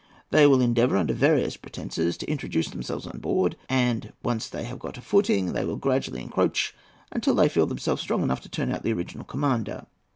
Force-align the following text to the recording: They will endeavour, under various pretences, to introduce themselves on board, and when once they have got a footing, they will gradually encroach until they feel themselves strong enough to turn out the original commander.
They 0.31 0.47
will 0.47 0.61
endeavour, 0.61 0.97
under 0.97 1.13
various 1.13 1.57
pretences, 1.57 2.17
to 2.17 2.25
introduce 2.27 2.71
themselves 2.71 3.05
on 3.05 3.19
board, 3.19 3.55
and 3.69 4.05
when 4.23 4.37
once 4.37 4.49
they 4.49 4.63
have 4.63 4.79
got 4.79 4.97
a 4.97 4.99
footing, 5.01 5.53
they 5.53 5.63
will 5.63 5.75
gradually 5.77 6.23
encroach 6.23 6.73
until 7.11 7.35
they 7.35 7.47
feel 7.49 7.67
themselves 7.67 8.01
strong 8.01 8.23
enough 8.23 8.41
to 8.41 8.49
turn 8.49 8.71
out 8.71 8.81
the 8.81 8.93
original 8.93 9.25
commander. 9.25 9.85